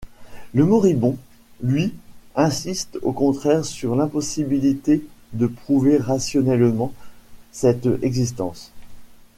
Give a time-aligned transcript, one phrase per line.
[0.55, 1.15] Le moribond,
[1.61, 1.93] lui,
[2.35, 6.91] insiste au contraire sur l’impossibilité de prouver rationnellement
[7.51, 8.71] cette existence.